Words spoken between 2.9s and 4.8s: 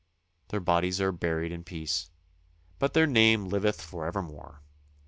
their name liveth forevermore.